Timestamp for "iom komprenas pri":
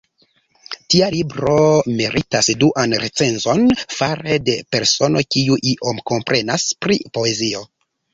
5.73-6.99